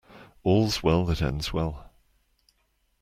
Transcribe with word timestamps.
All's 0.41 0.81
well 0.81 1.05
that 1.05 1.21
ends 1.21 1.53
well. 1.53 1.91